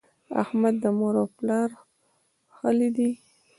احمد 0.41 0.75
د 0.83 0.85
مور 0.97 1.13
او 1.21 1.27
پلار 1.37 1.69
ښهلی 2.55 2.89
دی. 2.97 3.11